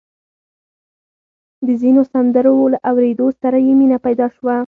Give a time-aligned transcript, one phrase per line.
[1.65, 4.55] د ځينو سندرو له اورېدو سره يې مينه پيدا شوه.